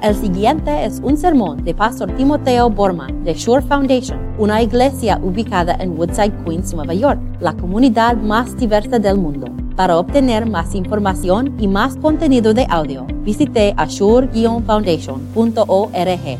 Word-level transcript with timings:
El 0.00 0.14
siguiente 0.14 0.84
es 0.84 1.00
un 1.02 1.16
sermón 1.16 1.64
de 1.64 1.74
Pastor 1.74 2.14
Timoteo 2.14 2.70
Borman 2.70 3.24
de 3.24 3.34
Shore 3.34 3.66
Foundation, 3.66 4.32
una 4.38 4.62
iglesia 4.62 5.18
ubicada 5.20 5.74
en 5.80 5.98
Woodside, 5.98 6.44
Queens, 6.44 6.72
Nueva 6.72 6.94
York, 6.94 7.20
la 7.40 7.56
comunidad 7.56 8.16
más 8.16 8.56
diversa 8.56 9.00
del 9.00 9.18
mundo. 9.18 9.48
Para 9.74 9.98
obtener 9.98 10.46
más 10.46 10.76
información 10.76 11.60
y 11.60 11.66
más 11.66 11.96
contenido 11.96 12.54
de 12.54 12.64
audio, 12.70 13.08
visite 13.24 13.74
ashore-foundation.org. 13.76 16.38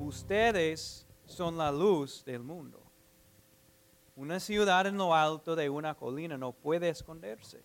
Ustedes 0.00 1.06
son 1.26 1.58
la 1.58 1.70
luz 1.70 2.24
del 2.24 2.42
mundo. 2.42 2.82
Una 4.16 4.40
ciudad 4.40 4.88
en 4.88 4.96
lo 4.96 5.14
alto 5.14 5.54
de 5.54 5.70
una 5.70 5.94
colina 5.94 6.36
no 6.36 6.50
puede 6.50 6.88
esconderse 6.88 7.62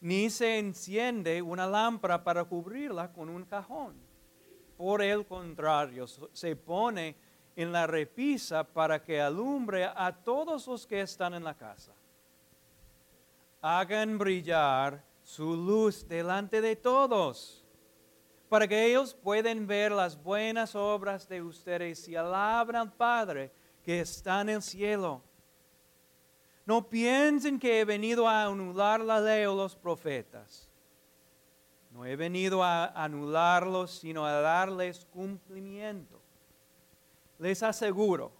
ni 0.00 0.30
se 0.30 0.58
enciende 0.58 1.40
una 1.42 1.66
lámpara 1.66 2.22
para 2.22 2.44
cubrirla 2.44 3.12
con 3.12 3.28
un 3.28 3.44
cajón. 3.44 3.94
Por 4.76 5.02
el 5.02 5.26
contrario, 5.26 6.06
se 6.06 6.54
pone 6.54 7.16
en 7.56 7.72
la 7.72 7.86
repisa 7.86 8.64
para 8.64 9.02
que 9.02 9.20
alumbre 9.20 9.84
a 9.84 10.12
todos 10.12 10.66
los 10.66 10.86
que 10.86 11.00
están 11.00 11.32
en 11.34 11.42
la 11.42 11.54
casa. 11.54 11.92
Hagan 13.62 14.18
brillar 14.18 15.02
su 15.22 15.56
luz 15.56 16.06
delante 16.06 16.60
de 16.60 16.76
todos, 16.76 17.64
para 18.48 18.68
que 18.68 18.86
ellos 18.86 19.14
puedan 19.14 19.66
ver 19.66 19.90
las 19.90 20.22
buenas 20.22 20.74
obras 20.76 21.26
de 21.28 21.42
ustedes 21.42 22.06
y 22.06 22.14
alaben 22.14 22.76
al 22.76 22.92
Padre 22.92 23.50
que 23.82 24.00
está 24.00 24.42
en 24.42 24.50
el 24.50 24.62
cielo. 24.62 25.22
No 26.66 26.88
piensen 26.88 27.58
que 27.58 27.80
he 27.80 27.84
venido 27.84 28.28
a 28.28 28.44
anular 28.44 29.00
la 29.00 29.20
ley 29.20 29.46
o 29.46 29.54
los 29.54 29.76
profetas. 29.76 30.68
No 31.92 32.04
he 32.04 32.16
venido 32.16 32.62
a 32.62 32.86
anularlos, 32.86 33.92
sino 33.92 34.26
a 34.26 34.32
darles 34.32 35.06
cumplimiento. 35.06 36.20
Les 37.38 37.62
aseguro 37.62 38.32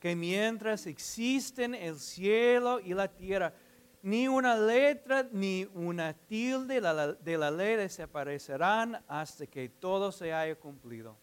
que 0.00 0.16
mientras 0.16 0.86
existen 0.86 1.74
el 1.74 1.98
cielo 1.98 2.80
y 2.80 2.92
la 2.92 3.08
tierra, 3.08 3.54
ni 4.02 4.28
una 4.28 4.54
letra 4.54 5.26
ni 5.32 5.66
una 5.72 6.12
tilde 6.12 6.74
de 6.74 7.38
la, 7.38 7.50
ley 7.50 7.76
desaparecerán 7.76 9.02
hasta 9.08 9.46
que 9.46 9.70
todo 9.70 10.12
se 10.12 10.34
haya 10.34 10.54
cumplido. 10.56 11.16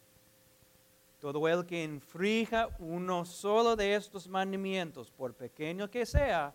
Todo 1.21 1.47
el 1.47 1.65
que 1.65 1.83
infrija 1.83 2.67
uno 2.79 3.23
solo 3.25 3.75
de 3.75 3.95
estos 3.95 4.27
mandamientos, 4.27 5.11
por 5.11 5.33
pequeño 5.35 5.89
que 5.89 6.05
sea, 6.05 6.53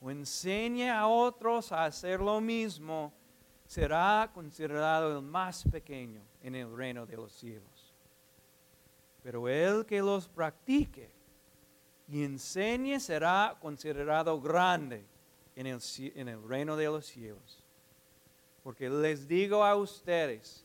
o 0.00 0.10
enseñe 0.10 0.90
a 0.90 1.06
otros 1.06 1.70
a 1.70 1.84
hacer 1.84 2.20
lo 2.20 2.40
mismo, 2.40 3.12
será 3.64 4.28
considerado 4.34 5.16
el 5.16 5.22
más 5.22 5.62
pequeño 5.70 6.20
en 6.42 6.56
el 6.56 6.76
reino 6.76 7.06
de 7.06 7.16
los 7.16 7.32
cielos. 7.32 7.94
Pero 9.22 9.48
el 9.48 9.86
que 9.86 10.02
los 10.02 10.26
practique 10.26 11.08
y 12.08 12.24
enseñe 12.24 12.98
será 12.98 13.56
considerado 13.60 14.40
grande 14.40 15.06
en 15.54 15.68
el, 15.68 15.80
en 16.16 16.28
el 16.28 16.42
reino 16.42 16.76
de 16.76 16.86
los 16.86 17.06
cielos. 17.06 17.62
Porque 18.64 18.90
les 18.90 19.28
digo 19.28 19.64
a 19.64 19.76
ustedes, 19.76 20.61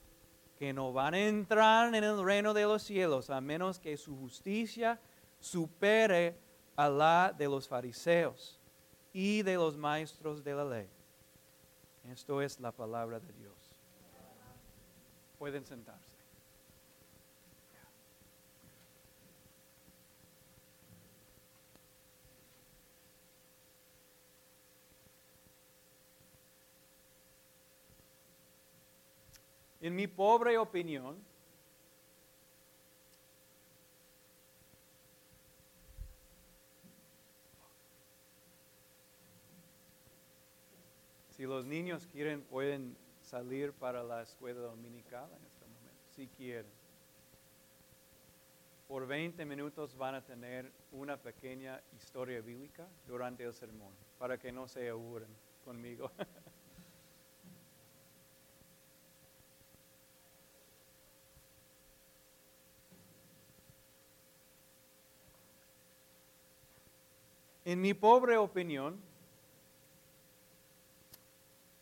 que 0.57 0.73
no 0.73 0.91
van 0.91 1.13
a 1.13 1.19
entrar 1.19 1.93
en 1.93 2.03
el 2.03 2.23
reino 2.23 2.53
de 2.53 2.63
los 2.63 2.83
cielos 2.83 3.29
a 3.29 3.39
menos 3.41 3.79
que 3.79 3.95
su 3.97 4.15
justicia 4.17 4.99
supere 5.39 6.35
a 6.75 6.89
la 6.89 7.33
de 7.37 7.47
los 7.47 7.67
fariseos 7.67 8.59
y 9.13 9.41
de 9.43 9.55
los 9.55 9.77
maestros 9.77 10.43
de 10.43 10.53
la 10.55 10.65
ley. 10.65 10.89
Esto 12.11 12.41
es 12.41 12.59
la 12.59 12.71
palabra 12.71 13.19
de 13.19 13.33
Dios. 13.33 13.53
Pueden 15.37 15.65
sentarse. 15.65 16.06
En 29.79 29.95
mi 29.95 30.07
pobre 30.07 30.57
opinión, 30.57 31.17
si 41.29 41.43
los 41.43 41.63
niños 41.65 42.07
quieren, 42.11 42.41
pueden 42.41 42.97
salir 43.21 43.71
para 43.73 44.01
la 44.01 44.23
escuela 44.23 44.61
dominical 44.61 45.29
en 45.37 45.45
este 45.45 45.65
momento, 45.65 46.03
si 46.15 46.27
quieren. 46.27 46.71
Por 48.87 49.05
20 49.05 49.45
minutos 49.45 49.95
van 49.95 50.15
a 50.15 50.25
tener 50.25 50.71
una 50.91 51.17
pequeña 51.17 51.79
historia 51.95 52.41
bíblica 52.41 52.87
durante 53.05 53.43
el 53.43 53.53
sermón, 53.53 53.93
para 54.17 54.39
que 54.39 54.51
no 54.51 54.67
se 54.67 54.89
aburren 54.89 55.29
conmigo. 55.63 56.09
En 67.67 67.81
mi 67.81 67.93
pobre 67.93 68.37
opinión, 68.37 68.97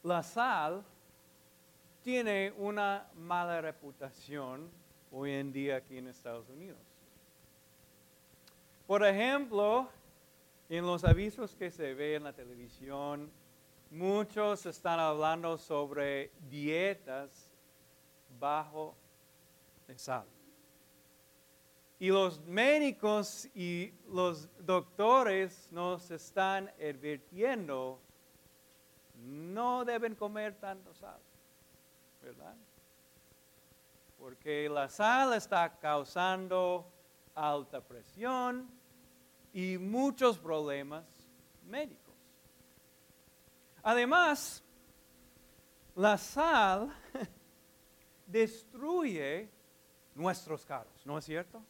la 0.02 0.24
sal 0.24 0.84
tiene 2.04 2.52
una 2.58 3.08
mala 3.14 3.62
reputación 3.62 4.68
hoy 5.12 5.34
en 5.34 5.54
día 5.54 5.76
aquí 5.76 6.00
en 6.00 6.08
Estados 6.08 6.50
Unidos. 6.50 6.80
Por 8.88 9.06
ejemplo, 9.06 9.88
en 10.70 10.88
los 10.88 11.04
avisos 11.04 11.54
que 11.54 11.70
se 11.70 11.94
ve 11.94 12.16
en 12.16 12.24
la 12.24 12.34
televisión, 12.34 13.30
muchos 13.92 14.66
están 14.66 15.00
hablando 15.00 15.56
sobre 15.56 16.32
dietas 16.50 17.48
bajo 18.40 18.96
de 19.88 20.00
sal. 20.00 20.26
Y 22.00 22.10
los 22.10 22.42
médicos 22.46 23.48
y 23.56 23.94
los 24.10 24.50
doctores 24.66 25.72
nos 25.72 26.12
están 26.12 26.70
advirtiendo, 26.78 28.00
no 29.16 29.86
deben 29.86 30.14
comer 30.16 30.56
tanto 30.56 30.94
sal, 30.94 31.20
¿verdad? 32.22 32.56
Porque 34.20 34.68
la 34.68 34.90
sal 34.90 35.34
está 35.34 35.78
causando 35.80 36.92
alta 37.34 37.80
presión 37.80 38.70
y 39.54 39.78
muchos 39.78 40.38
problemas 40.38 41.06
médicos. 41.66 42.14
Además, 43.84 44.62
la 45.96 46.18
sal 46.18 46.94
destruye 48.28 49.50
nuestros 50.14 50.66
carros, 50.66 51.06
¿no 51.06 51.18
es 51.18 51.26
cierto? 51.26 51.62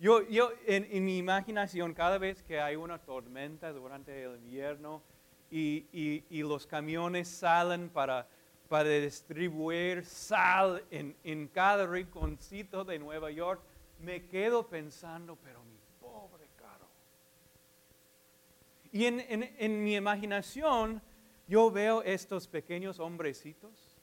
Yo, 0.00 0.22
yo 0.28 0.52
en, 0.66 1.04
mi 1.04 1.18
imaginación, 1.18 1.92
cada 1.92 2.18
vez 2.18 2.42
que 2.44 2.60
hay 2.60 2.76
una 2.76 2.98
tormenta 2.98 3.72
durante 3.72 4.22
el 4.22 4.36
invierno 4.36 5.02
y, 5.50 6.22
los 6.30 6.66
camiones 6.68 7.26
salen 7.26 7.88
para, 7.88 8.28
para 8.68 8.88
distribuir 8.88 10.04
sal 10.04 10.84
en, 10.92 11.48
cada 11.48 11.84
rinconcito 11.84 12.84
de 12.84 13.00
Nueva 13.00 13.32
York, 13.32 13.60
me 13.98 14.24
quedo 14.26 14.68
pensando, 14.68 15.36
pero 15.42 15.64
mi 15.64 15.78
pobre 16.00 16.46
carro. 16.56 16.86
Y 18.92 19.06
en, 19.06 19.20
en 19.58 19.82
mi 19.82 19.96
imaginación, 19.96 21.02
yo 21.48 21.72
veo 21.72 22.02
estos 22.02 22.46
pequeños 22.46 23.00
hombrecitos 23.00 23.96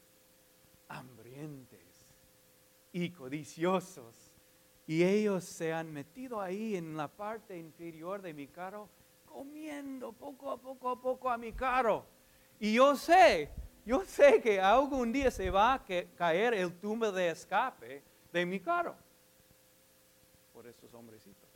hambrientes 0.90 2.06
y 2.92 3.12
codiciosos 3.12 4.25
y 4.88 5.04
ellos 5.04 5.44
se 5.44 5.74
han 5.74 5.92
metido 5.92 6.40
ahí 6.40 6.76
en 6.76 6.96
la 6.96 7.08
parte 7.08 7.58
inferior 7.58 8.22
de 8.22 8.34
mi 8.34 8.48
carro, 8.48 8.88
comiendo 9.26 10.14
poco 10.14 10.52
a 10.52 10.58
poco 10.58 10.90
a 10.90 11.02
poco 11.02 11.30
a 11.30 11.38
mi 11.38 11.52
carro. 11.54 12.06
Y 12.60 12.74
yo 12.74 12.96
sé, 12.96 13.50
yo 13.86 14.06
sé 14.06 14.42
que 14.42 14.62
algún 14.62 15.12
día 15.12 15.32
se 15.32 15.50
va 15.50 15.74
a 15.74 15.86
caer 16.16 16.54
el 16.54 16.74
tumbo 16.80 17.12
de 17.12 17.30
escape 17.30 18.04
de 18.32 18.46
mi 18.46 18.60
carro. 18.60 18.96
Por 20.54 20.68
estos 20.68 20.94
hombrecitos. 20.94 21.50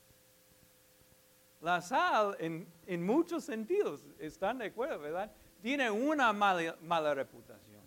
La 1.61 1.81
sal, 1.81 2.35
en, 2.39 2.67
en 2.87 3.05
muchos 3.05 3.43
sentidos, 3.43 4.01
están 4.17 4.57
de 4.57 4.67
acuerdo, 4.67 4.99
¿verdad? 4.99 5.31
Tiene 5.61 5.91
una 5.91 6.33
mala, 6.33 6.75
mala 6.81 7.13
reputación. 7.13 7.81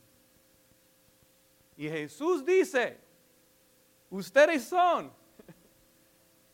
Y 1.76 1.88
Jesús 1.88 2.44
dice, 2.44 2.98
ustedes 4.10 4.64
son 4.64 5.10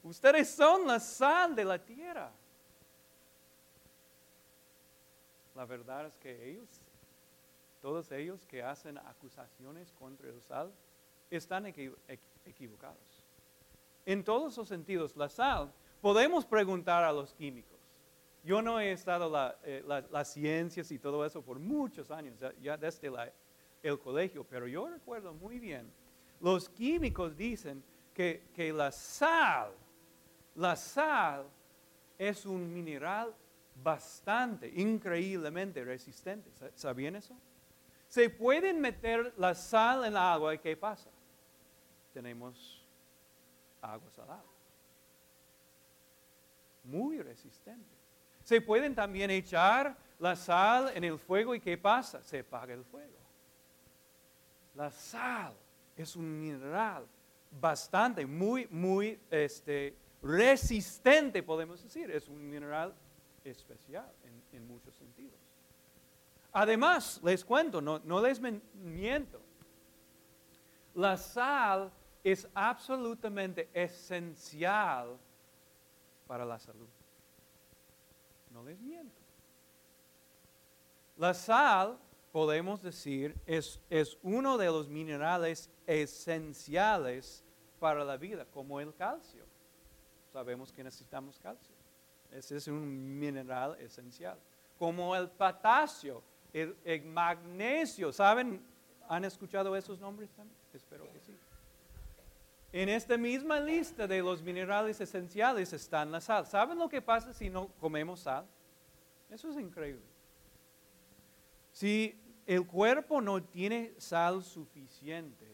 Ustedes 0.08 0.48
son 0.48 0.86
la 0.86 0.98
sal 0.98 1.54
de 1.54 1.64
la 1.64 1.78
tierra. 1.78 2.30
La 5.54 5.64
verdad 5.66 6.06
es 6.06 6.14
que 6.16 6.50
ellos 6.50 6.68
todos 7.80 8.10
ellos 8.10 8.44
que 8.46 8.60
hacen 8.62 8.98
acusaciones 8.98 9.92
contra 9.92 10.28
el 10.28 10.40
sal 10.42 10.72
están 11.30 11.64
equi- 11.66 11.94
equi- 12.08 12.18
equivocados. 12.44 13.22
En 14.04 14.24
todos 14.24 14.56
los 14.56 14.66
sentidos, 14.66 15.14
la 15.16 15.28
sal, 15.28 15.72
podemos 16.00 16.44
preguntar 16.44 17.04
a 17.04 17.12
los 17.12 17.32
químicos. 17.34 17.78
Yo 18.42 18.62
no 18.62 18.80
he 18.80 18.90
estado 18.90 19.30
la, 19.30 19.56
eh, 19.62 19.84
la- 19.86 20.00
las 20.10 20.32
ciencias 20.32 20.90
y 20.90 20.98
todo 20.98 21.24
eso 21.24 21.40
por 21.40 21.60
muchos 21.60 22.10
años, 22.10 22.34
ya, 22.60 22.76
desde 22.76 23.12
el 23.82 23.98
colegio, 24.00 24.42
pero 24.44 24.66
yo 24.66 24.88
recuerdo 24.88 25.32
muy 25.34 25.60
bien, 25.60 25.88
los 26.40 26.68
químicos 26.68 27.36
dicen 27.36 27.82
que, 28.12 28.42
que 28.54 28.72
la 28.72 28.90
sal, 28.90 29.70
la 30.58 30.74
sal 30.76 31.46
es 32.18 32.44
un 32.44 32.72
mineral 32.72 33.32
bastante, 33.82 34.68
increíblemente 34.68 35.84
resistente. 35.84 36.50
Sa- 36.52 36.70
¿Sabían 36.74 37.16
eso? 37.16 37.34
Se 38.08 38.28
pueden 38.28 38.80
meter 38.80 39.32
la 39.36 39.54
sal 39.54 40.00
en 40.04 40.08
el 40.12 40.16
agua 40.16 40.54
y 40.54 40.58
¿qué 40.58 40.76
pasa? 40.76 41.10
Tenemos 42.12 42.84
agua 43.80 44.10
salada. 44.10 44.42
Muy 46.84 47.20
resistente. 47.22 47.96
Se 48.42 48.60
pueden 48.60 48.94
también 48.94 49.30
echar 49.30 49.96
la 50.18 50.34
sal 50.34 50.90
en 50.94 51.04
el 51.04 51.18
fuego 51.18 51.54
y 51.54 51.60
¿qué 51.60 51.76
pasa? 51.76 52.22
Se 52.24 52.40
apaga 52.40 52.72
el 52.74 52.84
fuego. 52.84 53.18
La 54.74 54.90
sal 54.90 55.54
es 55.96 56.16
un 56.16 56.40
mineral 56.40 57.06
bastante, 57.60 58.24
muy, 58.26 58.66
muy 58.70 59.20
este, 59.30 59.94
resistente, 60.22 61.42
podemos 61.42 61.82
decir. 61.82 62.10
Es 62.10 62.28
un 62.28 62.48
mineral 62.48 62.94
especial 63.44 64.10
en, 64.52 64.66
muchos 64.66 64.94
sentidos. 64.96 65.38
Además, 66.52 67.20
les 67.22 67.44
cuento, 67.44 67.80
no, 67.80 68.00
no 68.00 68.20
les 68.20 68.40
miento, 68.40 69.40
la 70.94 71.16
sal 71.16 71.92
es 72.24 72.48
absolutamente 72.54 73.68
esencial 73.72 75.16
para 76.26 76.44
la 76.44 76.58
salud. 76.58 76.88
No 78.50 78.64
les 78.64 78.80
miento. 78.80 79.14
La 81.16 81.34
sal, 81.34 81.98
podemos 82.32 82.82
decir, 82.82 83.36
es, 83.46 83.80
es 83.90 84.18
uno 84.22 84.58
de 84.58 84.66
los 84.66 84.88
minerales 84.88 85.70
esenciales 85.86 87.44
para 87.78 88.04
la 88.04 88.16
vida, 88.16 88.44
como 88.46 88.80
el 88.80 88.94
calcio. 88.94 89.47
Sabemos 90.32 90.72
que 90.72 90.84
necesitamos 90.84 91.38
calcio. 91.38 91.74
Ese 92.30 92.56
es 92.56 92.68
un 92.68 93.18
mineral 93.18 93.76
esencial. 93.80 94.38
Como 94.78 95.16
el 95.16 95.28
potasio, 95.28 96.22
el, 96.52 97.04
magnesio. 97.04 98.12
¿Saben? 98.12 98.62
¿Han 99.08 99.24
escuchado 99.24 99.74
esos 99.74 99.98
nombres 99.98 100.30
también? 100.30 100.56
Espero 100.72 101.10
que 101.12 101.20
sí. 101.20 101.36
En 102.70 102.90
esta 102.90 103.16
misma 103.16 103.58
lista 103.58 104.06
de 104.06 104.20
los 104.20 104.42
minerales 104.42 105.00
esenciales 105.00 105.72
está 105.72 106.04
la 106.04 106.20
sal. 106.20 106.46
¿Saben 106.46 106.78
lo 106.78 106.88
que 106.88 107.00
pasa 107.00 107.32
si 107.32 107.48
no 107.48 107.68
comemos 107.80 108.20
sal? 108.20 108.46
Eso 109.30 109.50
es 109.50 109.56
increíble. 109.56 110.04
Si 111.72 112.20
el 112.46 112.66
cuerpo 112.66 113.22
no 113.22 113.42
tiene 113.42 113.94
sal 113.98 114.44
suficiente 114.44 115.46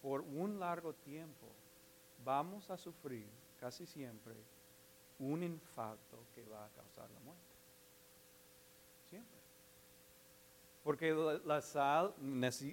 por 0.00 0.22
un 0.22 0.58
largo 0.58 0.94
tiempo, 0.94 1.46
vamos 2.24 2.70
a 2.70 2.78
sufrir 2.78 3.26
casi 3.58 3.86
siempre 3.86 4.34
un 5.18 5.42
infarto 5.42 6.18
que 6.34 6.44
va 6.44 6.64
a 6.66 6.68
causar 6.70 7.10
la 7.10 7.20
muerte. 7.20 7.42
Siempre. 9.08 9.36
Porque 10.82 11.12
la, 11.44 11.60
sal, 11.60 12.14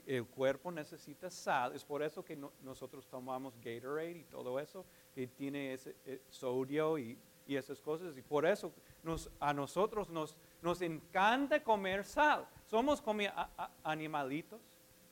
el 0.06 0.26
cuerpo 0.28 0.72
necesita 0.72 1.32
sal, 1.32 1.74
es 1.76 1.84
por 1.84 2.04
eso 2.04 2.24
que 2.24 2.36
no- 2.36 2.52
nosotros 2.62 3.08
tomamos 3.08 3.56
Gatorade 3.64 4.20
y 4.20 4.24
todo 4.26 4.60
eso, 4.60 4.86
que 5.16 5.26
tiene 5.28 5.74
ese 5.74 5.96
eh, 6.06 6.22
sodio 6.30 6.98
y, 7.00 7.18
y 7.48 7.56
esas 7.56 7.82
cosas, 7.82 8.16
y 8.16 8.22
por 8.22 8.46
eso 8.46 8.72
nos- 9.02 9.32
a 9.40 9.52
nosotros 9.54 10.10
nos, 10.10 10.38
nos 10.62 10.82
encanta 10.84 11.64
comer 11.64 12.06
sal. 12.06 12.48
Somos 12.68 13.02
como 13.02 13.22
animalitos 13.84 14.62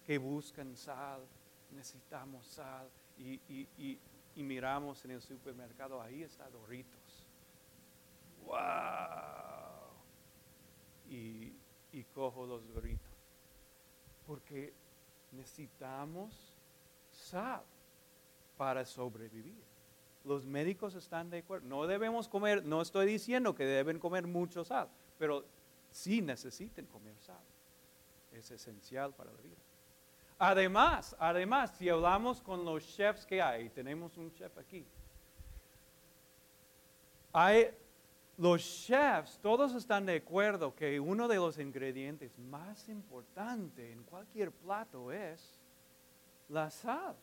que 0.05 0.19
buscan 0.19 0.75
sal, 0.77 1.21
necesitamos 1.71 2.45
sal, 2.45 2.87
y- 3.17 3.39
y- 3.49 3.99
y 4.35 4.43
miramos 4.43 5.03
en 5.05 5.11
el 5.11 5.21
supermercado, 5.21 6.01
ahí 6.01 6.23
está 6.23 6.49
Doritos. 6.49 7.25
¡Wow! 8.45 9.31
y, 11.11 11.53
y 11.91 12.03
cojo 12.15 12.45
los 12.47 12.65
doritos. 12.73 13.11
Porque 14.25 14.73
necesitamos 15.33 16.57
sal 17.11 17.63
para 18.57 18.85
sobrevivir. 18.85 19.61
Los 20.23 20.45
médicos 20.45 20.95
están 20.95 21.29
de 21.29 21.39
acuerdo. 21.39 21.67
No 21.67 21.85
debemos 21.85 22.29
comer, 22.29 22.63
no 22.63 22.81
estoy 22.81 23.05
diciendo 23.07 23.53
que 23.53 23.65
deben 23.65 23.99
comer 23.99 24.25
mucho 24.25 24.63
sal, 24.63 24.87
pero 25.19 25.43
sí 25.91 26.21
necesiten 26.21 26.85
comer 26.85 27.15
sal. 27.19 27.43
Es 28.31 28.49
esencial 28.51 29.13
para 29.13 29.31
la 29.31 29.41
vida. 29.41 29.57
Además, 30.43 31.15
además, 31.19 31.71
si 31.77 31.87
hablamos 31.87 32.41
con 32.41 32.65
los 32.65 32.83
chefs 32.95 33.27
que 33.27 33.39
hay, 33.39 33.69
tenemos 33.69 34.17
un 34.17 34.33
chef 34.33 34.57
aquí, 34.57 34.83
hay, 37.31 37.67
los 38.37 38.63
chefs, 38.63 39.37
todos 39.39 39.75
están 39.75 40.07
de 40.07 40.15
acuerdo 40.15 40.73
que 40.73 40.99
uno 40.99 41.27
de 41.27 41.35
los 41.35 41.59
ingredientes 41.59 42.35
más 42.39 42.89
importantes 42.89 43.93
en 43.93 44.01
cualquier 44.01 44.51
plato 44.51 45.11
es 45.11 45.61
la 46.49 46.71
sal. 46.71 47.15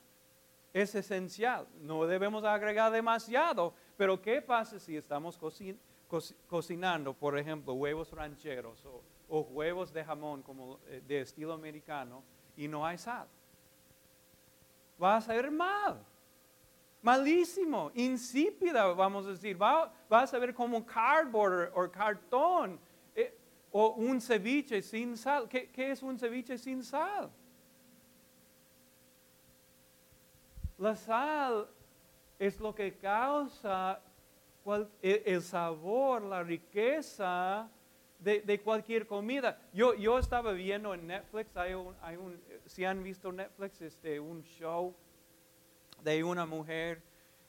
Es 0.73 0.95
esencial. 0.95 1.67
No 1.81 2.07
debemos 2.07 2.45
agregar 2.45 2.93
demasiado, 2.93 3.75
pero 3.97 4.23
¿qué 4.23 4.41
pasa 4.41 4.79
si 4.79 4.97
estamos 4.97 5.37
cocin- 5.41 5.77
co- 6.07 6.21
cocinando, 6.47 7.13
por 7.15 7.37
ejemplo, 7.37 7.73
huevos 7.75 8.13
rancheros 8.13 8.85
o, 8.87 9.03
o 9.29 9.41
huevos 9.41 9.93
de 9.93 10.05
jamón 10.05 10.41
como 10.45 10.79
eh, 10.87 11.03
de 11.05 11.23
estilo 11.23 11.53
americano 11.53 12.23
y 12.59 12.69
no 12.69 12.85
hay 12.85 12.99
sal? 12.99 13.27
Va 15.03 15.17
a 15.17 15.21
saber 15.23 15.51
mal 15.51 16.05
malísimo, 17.03 17.91
insípida, 17.95 18.93
vamos 18.95 19.27
a 19.27 19.31
decir. 19.31 19.61
Va, 19.61 19.91
va 20.11 20.23
a 20.23 20.27
saber 20.27 20.53
como 20.55 20.85
cardboard 20.85 21.73
o 21.75 21.91
cartón 21.91 22.79
eh, 23.15 23.35
o 23.73 23.95
un 23.95 24.21
ceviche 24.21 24.83
sin 24.83 25.17
sal. 25.17 25.49
¿Qué, 25.49 25.71
qué 25.71 25.93
es 25.93 26.03
un 26.03 26.19
ceviche 26.19 26.59
sin 26.59 26.83
sal? 26.83 27.31
La 30.79 30.95
sal 30.95 31.67
es 32.39 32.61
lo 32.61 32.75
que 32.75 32.95
causa 32.95 34.01
el, 34.67 35.23
el 35.25 35.43
sabor, 35.43 36.23
la 36.23 36.43
riqueza 36.43 37.69
de, 38.19 38.41
de 38.41 38.61
cualquier 38.61 39.07
comida. 39.07 39.61
Yo, 39.73 39.95
yo 39.95 40.19
estaba 40.19 40.53
viendo 40.53 40.93
en 40.95 41.07
Netflix, 41.07 41.57
hay 41.57 41.73
hay 42.03 42.17
un, 42.17 42.41
si 42.67 42.85
han 42.85 43.03
visto 43.03 43.31
Netflix, 43.33 43.81
este, 43.81 44.19
un 44.21 44.43
show 44.43 44.95
de 46.03 46.23
una 46.25 46.47
mujer 46.47 47.03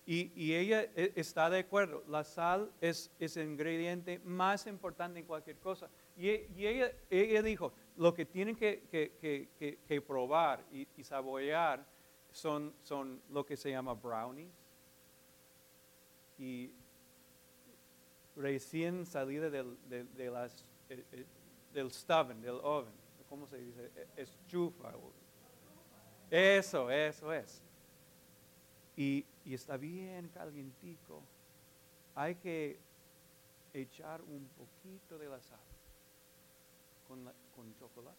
y, 0.06 0.32
y 0.36 0.56
ella 0.56 0.84
e- 0.96 1.14
está 1.16 1.50
de 1.50 1.60
acuerdo, 1.60 2.04
la 2.08 2.24
sal 2.24 2.72
es, 2.82 3.12
es 3.20 3.38
el 3.38 3.48
ingrediente 3.48 4.20
más 4.24 4.66
importante 4.68 5.20
en 5.20 5.26
cualquier 5.26 5.58
cosa. 5.58 5.90
Y, 6.18 6.30
y 6.56 6.68
ella, 6.68 6.92
ella 7.10 7.42
dijo, 7.44 7.72
lo 7.98 8.14
que 8.14 8.26
tienen 8.26 8.56
que, 8.56 8.84
que- 8.92 9.12
que- 9.22 9.50
que- 9.58 9.78
que 9.88 10.02
probar 10.02 10.64
y, 10.72 10.88
y 10.98 11.04
saborear 11.04 11.86
son, 12.32 12.74
son 12.84 13.22
lo 13.30 13.46
que 13.46 13.56
se 13.58 13.70
llama 13.72 13.94
brownies 13.94 14.52
y 16.38 16.72
recién 18.40 19.06
salida 19.06 19.50
del, 19.50 19.78
de, 19.90 20.04
de 20.06 20.26
eh, 20.90 21.06
eh, 21.12 21.26
del 21.74 21.92
stuffing, 21.92 22.42
del 22.42 22.60
oven, 22.64 22.94
¿cómo 23.30 23.46
se 23.48 23.58
dice? 23.58 23.92
Eh, 23.96 24.08
Estufa. 24.18 24.92
Eso, 26.32 26.90
eso 26.90 27.34
es 27.34 27.62
y, 28.96 29.26
y 29.46 29.54
está 29.54 29.78
bien 29.78 30.28
calientico, 30.28 31.22
hay 32.16 32.36
que 32.36 32.78
echar 33.74 34.22
un 34.22 34.50
poquito 34.58 35.18
de 35.18 35.30
la 35.30 35.40
sal 35.40 35.60
con, 37.08 37.24
la- 37.24 37.34
con 37.56 37.74
chocolate. 37.76 38.18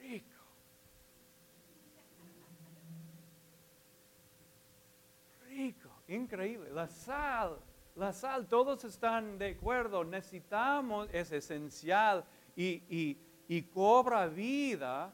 Rico. 0.00 0.42
Rico, 5.46 5.90
increíble. 6.08 6.70
La 6.70 6.88
sal, 6.88 7.58
la 7.96 8.12
sal, 8.12 8.46
todos 8.46 8.84
están 8.84 9.38
de 9.38 9.50
acuerdo, 9.50 10.04
necesitamos, 10.04 11.08
es 11.12 11.30
esencial 11.32 12.24
y, 12.56 12.82
y- 12.88 13.18
y 13.48 13.62
cobra 13.62 14.26
vida 14.28 15.12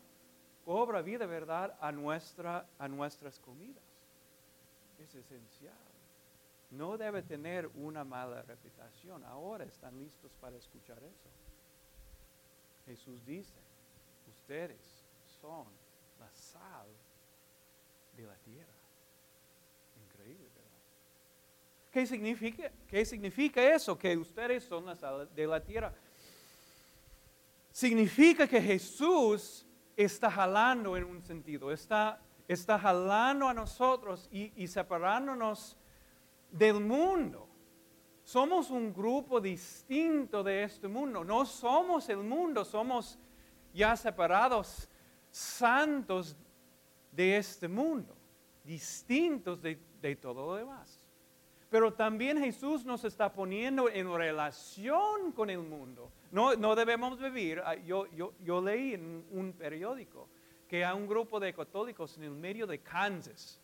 cobra 0.69 1.01
vida, 1.01 1.25
¿verdad?, 1.25 1.75
a, 1.81 1.91
nuestra, 1.91 2.67
a 2.79 2.89
nuestras 2.89 3.39
comidas. 3.39 3.83
Es 4.99 5.15
esencial. 5.15 5.73
No 6.73 6.99
debe 6.99 7.23
tener 7.23 7.71
una 7.75 8.05
mala 8.05 8.43
reputación. 8.43 9.25
Ahora 9.25 9.65
están 9.65 9.99
listos 9.99 10.31
para 10.39 10.59
escuchar 10.59 10.99
eso. 11.03 11.31
Jesús 12.85 13.25
dice, 13.25 13.55
ustedes 14.29 15.07
son 15.41 15.65
la 16.21 16.31
sal 16.35 16.89
de 18.15 18.27
la 18.27 18.37
tierra. 18.37 18.69
Increíble, 20.05 20.51
¿verdad? 20.55 20.69
¿Qué 21.91 22.07
significa, 22.07 22.71
qué 22.87 23.05
significa 23.05 23.63
eso? 23.63 23.99
Que 23.99 24.17
ustedes 24.17 24.65
son 24.65 24.87
la 24.87 24.95
sal 24.95 25.29
de 25.35 25.47
la 25.47 25.63
tierra. 25.63 25.93
Significa 27.73 28.47
que 28.47 28.61
Jesús 28.61 29.65
está 29.97 30.31
jalando 30.31 30.97
en 30.97 31.05
un 31.05 31.23
sentido, 31.23 31.73
está, 31.73 32.21
está 32.47 32.79
jalando 32.79 33.49
a 33.49 33.55
nosotros 33.55 34.29
y, 34.31 34.53
y 34.63 34.67
separándonos 34.69 35.77
del 36.51 36.81
mundo. 36.81 37.49
Somos 38.23 38.71
un 38.71 38.93
grupo 38.93 39.41
distinto 39.41 40.43
de 40.43 40.63
este 40.63 40.87
mundo. 40.87 41.25
No 41.25 41.47
somos 41.47 42.09
el 42.11 42.19
mundo, 42.19 42.65
somos 42.65 43.19
ya 43.73 43.97
separados, 43.97 44.89
santos 45.31 46.37
de 47.13 47.37
este 47.37 47.69
mundo, 47.69 48.17
distintos 48.65 49.61
de, 49.63 49.77
todo 50.17 50.47
lo 50.47 50.57
demás. 50.57 50.98
Pero 51.71 51.93
también 51.93 52.39
Jesús 52.39 52.85
nos 52.85 53.05
está 53.05 53.33
poniendo 53.33 53.91
en 53.91 54.13
relación 54.13 55.33
con 55.33 55.51
el 55.51 55.59
mundo. 55.59 56.11
No, 56.31 56.55
no 56.55 56.75
debemos 56.75 57.19
vivir. 57.19 57.61
Ah, 57.65 57.75
yo, 57.75 58.07
yo, 58.13 58.33
yo 58.41 58.61
leí 58.61 58.95
en 58.95 59.25
un 59.31 59.53
periódico 59.53 60.29
que 60.67 60.85
hay 60.85 60.97
un 60.97 61.07
grupo 61.07 61.41
de 61.41 61.53
católicos 61.53 62.17
en 62.17 62.25
el 62.25 62.31
medio 62.31 62.67
de 62.67 62.79
Kansas 62.79 63.61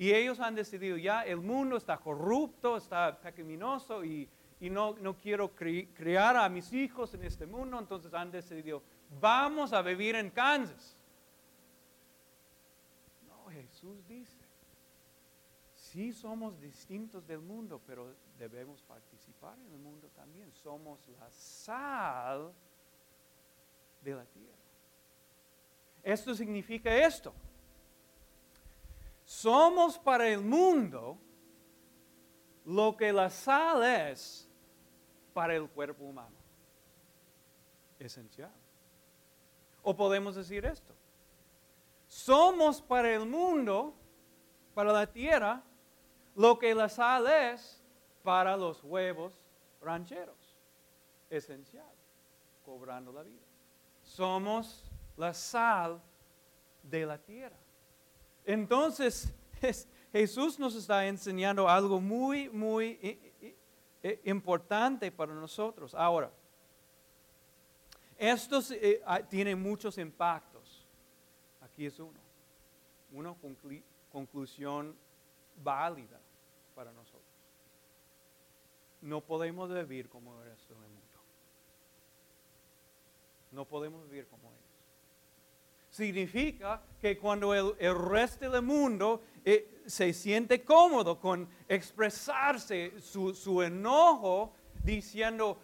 y 0.00 0.14
ellos 0.14 0.40
han 0.40 0.54
decidido, 0.54 0.96
ya 0.96 1.26
el 1.26 1.36
mundo 1.36 1.76
está 1.76 1.98
corrupto, 1.98 2.78
está 2.78 3.20
pecaminoso 3.20 4.02
y, 4.02 4.26
no, 4.60 4.94
no, 4.94 5.14
quiero 5.14 5.54
criar 5.54 6.36
a 6.36 6.48
mis 6.48 6.72
hijos 6.72 7.12
en 7.12 7.24
este 7.24 7.44
mundo, 7.44 7.78
entonces 7.78 8.14
han 8.14 8.30
decidido, 8.30 8.82
vamos 9.20 9.74
a 9.74 9.82
vivir 9.82 10.14
en 10.14 10.30
Kansas. 10.30 10.96
No, 13.28 13.50
Jesús 13.50 14.06
dice, 14.08 14.39
sí 15.92 16.12
somos 16.12 16.60
distintos 16.60 17.26
del 17.26 17.40
mundo, 17.40 17.80
pero 17.84 18.14
debemos 18.38 18.80
participar 18.82 19.58
en 19.58 19.72
el 19.72 19.78
mundo 19.78 20.08
también. 20.14 20.52
Somos 20.52 21.00
la 21.08 21.28
sal 21.30 22.52
de 24.00 24.14
la 24.14 24.24
tierra. 24.24 24.54
Esto 26.02 26.34
significa 26.34 26.94
esto. 26.94 27.32
Somos 29.24 29.98
para 29.98 30.28
el 30.28 30.40
mundo 30.40 31.18
lo 32.64 32.96
que 32.96 33.12
la 33.12 33.28
sal 33.28 33.82
es 33.82 34.48
para 35.34 35.56
el 35.56 35.68
cuerpo 35.68 36.04
humano. 36.04 36.36
Esencial. 37.98 38.52
O 39.82 39.96
podemos 39.96 40.36
decir 40.36 40.64
esto. 40.64 40.94
Somos 42.06 42.80
para 42.80 43.12
el 43.12 43.26
mundo, 43.26 43.94
para 44.74 44.92
la 44.92 45.06
tierra, 45.06 45.62
lo 46.34 46.58
que 46.58 46.74
la 46.74 46.88
sal 46.88 47.26
es 47.26 47.82
para 48.22 48.56
los 48.56 48.82
huevos 48.84 49.32
rancheros. 49.80 50.36
Esencial. 51.28 51.86
Cobrando 52.64 53.12
la 53.12 53.22
vida. 53.22 53.46
Somos 54.02 54.84
la 55.16 55.32
sal 55.34 56.00
de 56.82 57.06
la 57.06 57.18
tierra. 57.18 57.56
Entonces, 58.44 59.32
Jesús 60.12 60.58
nos 60.58 60.74
está 60.74 61.06
enseñando 61.06 61.68
algo 61.68 62.00
muy, 62.00 62.48
muy 62.48 62.98
importante 64.24 65.12
para 65.12 65.34
nosotros. 65.34 65.94
Ahora, 65.94 66.30
esto 68.18 68.60
eh, 68.72 69.02
ah, 69.06 69.20
tiene 69.20 69.54
muchos 69.54 69.96
impactos. 69.98 70.86
Aquí 71.60 71.86
es 71.86 71.98
uno. 71.98 72.18
Una 73.12 73.34
conclusión 74.10 74.96
válida 75.56 76.19
para 76.80 76.92
nosotros. 76.92 77.22
No 79.02 79.20
podemos 79.20 79.68
vivir 79.68 80.08
como 80.08 80.40
el 80.40 80.48
resto 80.48 80.72
del 80.72 80.88
mundo. 80.88 81.18
No 83.50 83.66
podemos 83.66 84.08
vivir 84.08 84.26
como 84.28 84.48
ellos 84.48 84.70
significa 85.90 86.80
que 86.98 87.18
cuando 87.18 87.52
el, 87.52 87.94
resto 87.94 88.48
del 88.48 88.62
mundo 88.62 89.22
eh, 89.44 89.82
se 89.84 90.14
siente 90.14 90.64
cómodo 90.64 91.20
con 91.20 91.46
expresarse 91.68 92.98
su, 93.00 93.60
enojo 93.60 94.54
diciendo, 94.82 95.58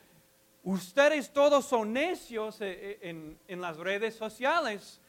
ustedes 0.65 1.33
todos 1.33 1.65
son 1.65 1.95
necios 1.95 2.61
eh, 2.61 2.99
eh, 3.01 3.37
en, 3.47 3.61
las 3.63 3.79
redes 3.79 4.17
sociales, 4.17 5.01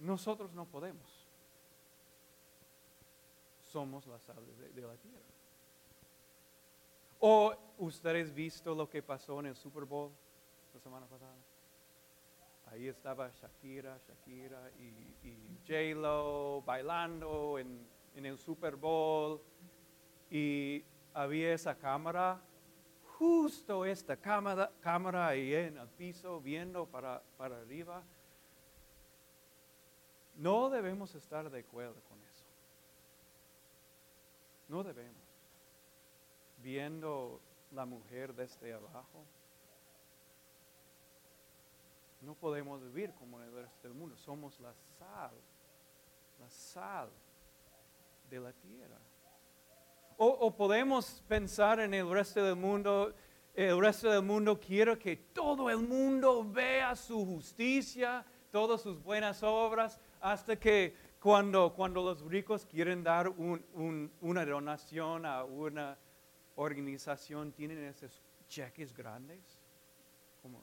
nosotros 0.00 0.52
no 0.52 0.66
podemos. 0.66 1.15
Somos 3.76 4.06
la 4.06 4.18
sal 4.18 4.42
de, 4.74 4.80
la 4.80 4.96
tierra. 4.96 5.20
¿O 7.20 7.54
ustedes 7.76 8.32
visto 8.32 8.74
lo 8.74 8.88
que 8.88 9.02
pasó 9.02 9.38
en 9.40 9.46
el 9.48 9.54
Super 9.54 9.84
Bowl 9.84 10.12
la 10.72 10.80
semana 10.80 11.04
pasada? 11.04 11.36
Ahí 12.68 12.88
estaba 12.88 13.28
Shakira, 13.28 13.98
Shakira 14.08 14.70
y, 14.78 15.28
y 15.28 15.58
J-Lo 15.68 16.62
bailando 16.62 17.58
en, 17.58 17.86
el 18.14 18.38
Super 18.38 18.76
Bowl. 18.76 19.42
Y 20.30 20.82
había 21.12 21.52
esa 21.52 21.76
cámara, 21.76 22.40
justo 23.18 23.84
esta 23.84 24.16
cámara, 24.16 24.72
cámara 24.80 25.26
ahí 25.26 25.52
en 25.52 25.76
el 25.76 25.88
piso, 25.88 26.40
viendo 26.40 26.86
para, 26.86 27.22
para 27.36 27.58
arriba. 27.58 28.02
No 30.34 30.70
debemos 30.70 31.14
estar 31.14 31.50
de 31.50 31.60
acuerdo 31.60 32.00
con 32.08 32.18
eso. 32.22 32.35
No 34.68 34.82
debemos. 34.82 35.22
Viendo 36.58 37.40
la 37.70 37.84
mujer 37.84 38.34
desde 38.34 38.72
abajo 38.72 39.24
no 42.26 42.34
podemos 42.34 42.82
vivir 42.82 43.12
como 43.14 43.40
el 43.40 43.52
resto 43.52 43.88
del 43.88 43.94
mundo. 43.96 44.16
Somos 44.16 44.58
la 44.60 44.74
sal, 44.98 45.30
la 46.40 46.50
sal 46.50 47.08
de 48.28 48.40
la 48.40 48.52
tierra. 48.52 48.98
O, 50.18 50.50
podemos 50.50 51.22
pensar 51.28 51.78
en 51.78 51.94
el 51.94 52.10
resto 52.10 52.42
del 52.42 52.56
mundo. 52.56 53.14
El 53.54 53.78
resto 53.80 54.10
del 54.10 54.22
mundo 54.22 54.58
quiere 54.58 54.98
que 54.98 55.16
todo 55.16 55.70
el 55.70 55.78
mundo 55.78 56.44
vea 56.44 56.96
su 56.96 57.24
justicia, 57.24 58.24
todas 58.50 58.80
sus 58.80 59.02
buenas 59.02 59.42
obras, 59.42 60.00
hasta 60.20 60.56
que 60.56 60.94
cuando, 61.20 61.72
cuando 61.74 62.02
los 62.02 62.22
ricos 62.22 62.66
quieren 62.66 63.02
dar 63.02 63.28
una 63.28 64.44
donación 64.44 65.26
a 65.26 65.44
una 65.44 65.96
organización, 66.56 67.52
tienen 67.52 67.84
esos 67.84 68.22
cheques 68.48 68.94
grandes. 68.94 69.40
Como, 70.42 70.62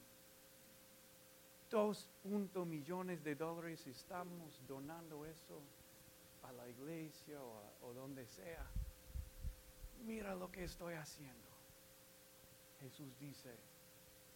dos 1.74 2.08
puntos 2.22 2.66
millones 2.66 3.24
de 3.24 3.34
dólares 3.34 3.84
estamos 3.88 4.60
donando 4.68 5.26
eso 5.26 5.60
a 6.44 6.52
la 6.52 6.68
iglesia 6.68 7.40
o, 7.82 7.92
donde 7.92 8.26
sea. 8.26 8.64
Mira 10.04 10.36
lo 10.36 10.52
que 10.52 10.64
estoy 10.64 10.94
haciendo. 10.94 11.50
Jesús 12.80 13.18
dice, 13.18 13.50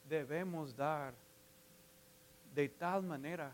debemos 0.08 0.74
dar 0.74 1.14
de 2.54 2.68
tal 2.70 3.04
manera 3.04 3.52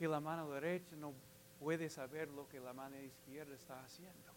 que 0.00 0.08
la 0.08 0.18
mano 0.18 0.50
derecha 0.50 0.96
no 0.96 1.12
puede 1.60 1.88
saber 1.88 2.28
lo 2.30 2.48
que 2.48 2.58
la 2.58 2.72
mano 2.72 2.98
izquierda 2.98 3.54
está 3.54 3.80
haciendo. 3.84 4.32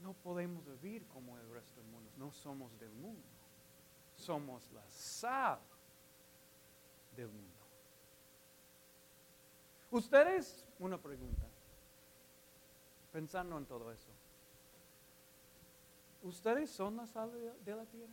No 0.00 0.14
podemos 0.14 0.64
vivir 0.80 1.06
como 1.06 1.38
el 1.38 1.48
resto 1.50 1.80
del 1.80 1.90
mundo, 1.90 2.10
no 2.16 2.32
somos 2.32 2.76
del 2.80 2.92
mundo 2.92 3.38
somos 4.18 4.70
la 4.72 4.84
sal 4.90 5.60
del 7.16 7.28
mundo. 7.28 7.54
Ustedes, 9.90 10.66
una 10.78 10.98
pregunta, 10.98 11.46
pensando 13.12 13.56
en 13.56 13.64
todo 13.64 13.90
eso, 13.90 14.10
¿ustedes 16.22 16.70
son 16.70 16.96
la 16.96 17.06
sal 17.06 17.30
de, 17.64 17.74
la 17.74 17.86
tierra? 17.86 18.12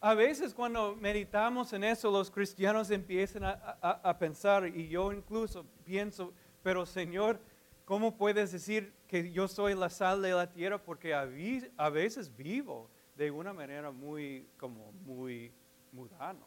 A 0.00 0.14
veces 0.14 0.54
cuando 0.54 0.94
meditamos 0.94 1.72
en 1.72 1.84
eso, 1.84 2.10
los 2.10 2.30
cristianos 2.30 2.90
empiezan 2.90 3.42
a, 3.44 4.16
pensar, 4.18 4.68
y 4.68 4.88
yo 4.88 5.12
incluso 5.12 5.64
pienso, 5.84 6.32
pero 6.62 6.84
Señor, 6.84 7.40
¿cómo 7.84 8.16
puedes 8.16 8.52
decir 8.52 8.92
que 9.08 9.32
yo 9.32 9.48
soy 9.48 9.74
la 9.74 9.88
sal 9.88 10.22
de 10.22 10.32
la 10.32 10.50
tierra 10.52 10.78
porque 10.78 11.14
a 11.14 11.90
veces 11.90 12.36
vivo 12.36 12.90
de 13.16 13.30
una 13.30 13.52
manera 13.52 13.90
muy, 13.90 14.46
como 14.58 14.92
muy 14.92 15.52
mudano. 15.92 16.46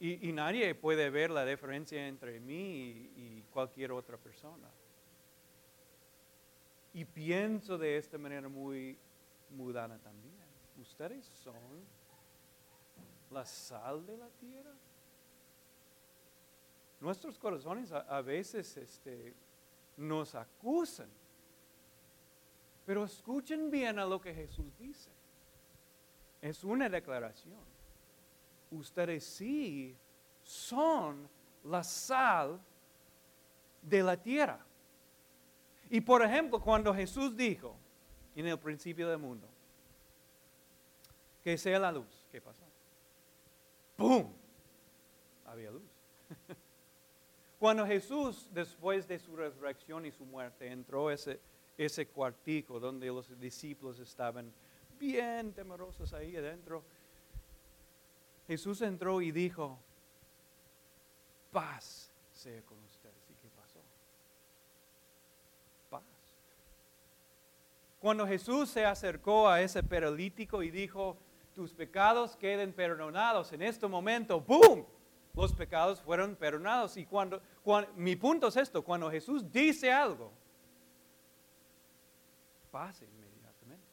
Y, 0.00 0.32
nadie 0.32 0.74
puede 0.74 1.08
ver 1.08 1.30
la 1.30 1.46
diferencia 1.46 2.06
entre 2.06 2.38
mí 2.38 3.10
y, 3.16 3.42
cualquier 3.52 3.92
otra 3.92 4.18
persona. 4.18 4.68
Y 6.92 7.04
pienso 7.06 7.78
de 7.78 7.96
esta 7.96 8.18
manera 8.18 8.48
muy 8.48 8.98
mudana 9.50 9.98
también. 9.98 10.33
Ustedes 10.80 11.24
son 11.24 11.84
la 13.30 13.44
sal 13.44 14.04
de 14.06 14.16
la 14.16 14.28
tierra. 14.28 14.72
Nuestros 17.00 17.38
corazones 17.38 17.92
a, 17.92 18.20
veces 18.22 18.76
este, 18.76 19.34
nos 19.96 20.34
acusan. 20.34 21.08
Pero 22.86 23.04
escuchen 23.04 23.70
bien 23.70 23.98
a 23.98 24.04
lo 24.04 24.20
que 24.20 24.34
Jesús 24.34 24.76
dice. 24.78 25.10
Es 26.40 26.64
una 26.64 26.88
declaración. 26.88 27.60
Ustedes 28.70 29.24
sí 29.24 29.96
son 30.42 31.28
la 31.64 31.82
sal 31.82 32.60
de 33.82 34.02
la 34.02 34.16
tierra. 34.16 34.64
Y 35.90 36.00
por 36.00 36.22
ejemplo, 36.22 36.60
cuando 36.60 36.94
Jesús 36.94 37.36
dijo 37.36 37.76
en 38.34 38.46
el 38.46 38.58
principio 38.58 39.08
del 39.08 39.18
mundo, 39.18 39.48
que 41.44 41.58
sea 41.58 41.78
la 41.78 41.92
luz, 41.92 42.26
¿qué 42.32 42.40
pasó? 42.40 42.64
¡Pum! 43.96 44.32
Había 45.44 45.70
luz. 45.70 45.82
Cuando 47.60 47.86
Jesús, 47.86 48.48
después 48.52 49.06
de 49.06 49.18
su 49.18 49.36
resurrección 49.36 50.06
y 50.06 50.10
su 50.10 50.24
muerte, 50.24 50.66
entró 50.66 51.10
ese, 51.10 51.38
ese 51.76 52.08
cuartico 52.08 52.80
donde 52.80 53.06
los 53.08 53.38
discípulos 53.38 53.98
estaban 53.98 54.52
bien 54.98 55.52
temerosos 55.52 56.14
ahí 56.14 56.34
adentro, 56.34 56.82
Jesús 58.46 58.80
entró 58.80 59.20
y 59.20 59.30
dijo, 59.30 59.78
paz 61.52 62.10
sea 62.32 62.62
con 62.62 62.82
ustedes. 62.84 63.30
¿Y 63.30 63.34
qué 63.34 63.48
pasó? 63.50 63.80
Paz. 65.90 66.02
Cuando 68.00 68.26
Jesús 68.26 68.70
se 68.70 68.84
acercó 68.84 69.48
a 69.48 69.60
ese 69.60 69.82
paralítico 69.82 70.62
y 70.62 70.70
dijo, 70.70 71.18
tus 71.54 71.72
pecados 71.72 72.36
queden 72.36 72.72
perdonados, 72.72 73.52
en 73.52 73.62
este 73.62 73.86
momento, 73.86 74.40
¡boom! 74.40 74.84
Los 75.34 75.52
pecados 75.52 76.00
fueron 76.00 76.36
perdonados. 76.36 76.96
Y 76.96 77.06
cuando, 77.06 77.40
mi 77.96 78.14
punto 78.14 78.48
es 78.48 78.56
esto, 78.56 78.82
cuando 78.82 79.10
Jesús 79.10 79.50
dice 79.50 79.90
algo, 79.90 80.32
pase 82.70 83.04
inmediatamente. 83.04 83.86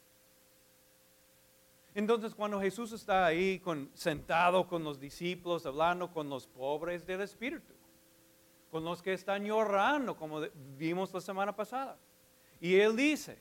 Entonces 1.94 2.34
cuando 2.34 2.60
Jesús 2.60 2.92
está 2.92 3.26
ahí 3.26 3.60
sentado 3.94 4.66
con 4.66 4.84
los 4.84 5.00
discípulos, 5.00 5.66
hablando 5.66 6.12
con 6.12 6.28
los 6.28 6.46
pobres 6.46 7.04
del 7.04 7.20
Espíritu, 7.22 7.72
con 8.70 8.84
los 8.84 9.02
que 9.02 9.12
están 9.12 9.44
llorando, 9.44 10.16
como 10.16 10.40
vimos 10.78 11.12
la 11.12 11.20
semana 11.20 11.54
pasada, 11.54 11.98
y 12.60 12.76
Él 12.76 12.96
dice, 12.96 13.38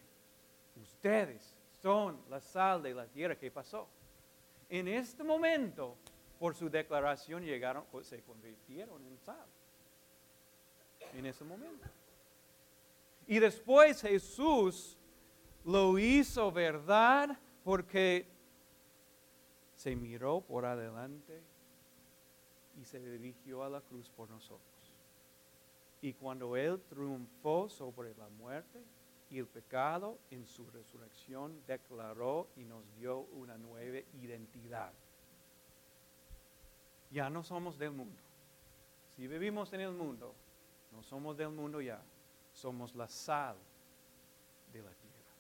ustedes 0.82 1.56
son 1.82 2.20
la 2.30 2.40
sal 2.42 2.82
de 2.82 2.94
la 2.94 3.06
tierra 3.06 3.36
que 3.36 3.52
pasó. 3.52 3.88
En 4.72 4.88
este 4.88 5.22
momento, 5.22 5.98
por 6.40 6.56
su 6.56 6.70
declaración, 6.70 7.44
llegaron, 7.44 7.84
se 8.04 8.24
convirtieron 8.24 9.06
en 9.06 9.20
sal. 9.20 9.46
En 11.14 11.26
ese 11.26 11.44
momento. 11.44 11.86
Y 13.28 13.40
después 13.40 14.02
Jesús 14.02 14.98
lo 15.66 16.00
hizo 16.00 16.54
verdad 16.54 17.38
porque 17.66 18.26
se 19.76 19.94
miró 19.94 20.40
por 20.40 20.64
adelante 20.64 21.44
y 22.82 22.86
se 22.86 23.02
dirigió 23.02 23.66
a 23.66 23.70
la 23.70 23.82
cruz 23.82 24.10
por 24.10 24.30
nosotros. 24.30 24.96
Y 26.02 26.14
cuando 26.14 26.56
Él 26.56 26.82
triunfó 26.88 27.68
sobre 27.68 28.16
la 28.16 28.30
muerte, 28.30 28.82
y 29.32 29.40
el 29.40 29.48
pecado 29.48 30.20
en 30.30 30.46
su 30.46 30.70
resurrección 30.72 31.64
declaró 31.66 32.48
y 32.58 32.66
nos 32.66 32.84
dio 32.98 33.20
una 33.38 33.58
nueva 33.58 34.00
identidad. 34.22 34.92
Ya 37.10 37.30
no 37.30 37.42
somos 37.42 37.78
del 37.80 37.92
mundo. 37.92 38.22
Si 39.16 39.28
vivimos 39.28 39.72
en 39.72 39.82
el 39.82 39.94
mundo, 39.94 40.34
no 40.92 41.02
somos 41.04 41.38
del 41.38 41.50
mundo 41.50 41.80
ya, 41.80 42.02
somos 42.54 42.94
la 42.94 43.08
sal 43.08 43.56
de 44.74 44.82
la 44.82 44.90
tierra. 44.90 45.32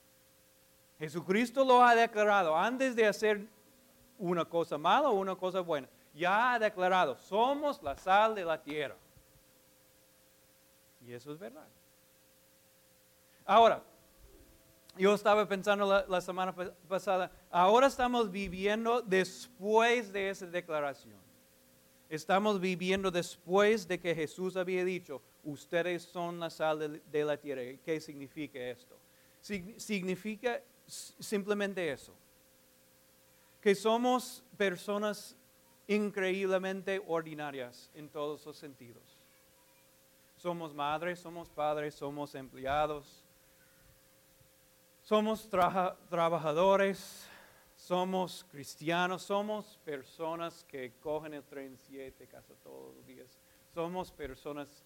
Jesucristo 0.97 1.65
lo 1.65 1.84
ha 1.84 1.93
declarado 1.93 2.56
antes 2.56 2.95
de 2.95 3.06
hacer 3.06 3.45
una 4.17 4.45
cosa 4.45 4.77
mala 4.77 5.10
o 5.10 5.13
una 5.13 5.36
cosa 5.36 5.60
buena. 5.60 5.89
Ya 6.13 6.54
ha 6.54 6.60
declarado, 6.60 7.17
somos 7.17 7.84
la 7.84 7.97
sal 7.97 8.36
de 8.36 8.45
la 8.45 8.62
tierra. 8.62 8.95
Y 11.06 11.12
eso 11.12 11.34
es 11.34 11.39
verdad. 11.39 11.67
Ahora, 13.51 13.83
yo 14.97 15.13
estaba 15.13 15.45
pensando 15.45 16.05
la, 16.07 16.21
semana 16.21 16.55
pasada, 16.87 17.29
ahora 17.49 17.87
estamos 17.87 18.31
viviendo 18.31 19.01
después 19.01 20.13
de 20.13 20.29
esa 20.29 20.45
declaración. 20.45 21.19
Estamos 22.07 22.61
viviendo 22.61 23.11
después 23.11 23.85
de 23.89 23.99
que 23.99 24.15
Jesús 24.15 24.55
había 24.55 24.85
dicho, 24.85 25.21
ustedes 25.43 26.03
son 26.03 26.39
la 26.39 26.49
sal 26.49 27.01
de, 27.05 27.25
la 27.25 27.35
tierra. 27.35 27.61
¿Qué 27.83 27.99
significa 27.99 28.57
esto? 28.57 28.97
significa 29.41 30.61
simplemente 30.87 31.91
eso, 31.91 32.13
que 33.59 33.75
somos 33.75 34.45
personas 34.55 35.35
increíblemente 35.87 37.03
ordinarias 37.05 37.91
en 37.95 38.07
todos 38.07 38.45
los 38.45 38.55
sentidos. 38.55 39.17
Somos 40.37 40.73
madres, 40.73 41.19
somos 41.19 41.49
padres, 41.49 41.95
somos 41.95 42.33
empleados, 42.33 43.20
somos 45.12 45.50
trabajadores, 45.50 47.28
somos 47.76 48.45
cristianos, 48.50 49.24
somos 49.24 49.78
personas 49.84 50.63
que 50.63 50.93
cogen 51.02 51.34
el 51.34 51.43
tren 51.43 51.76
7 51.76 52.28
casi 52.28 52.54
todos 52.63 52.95
los 52.95 53.06
días. 53.06 53.38
Somos 53.74 54.10
personas 54.10 54.86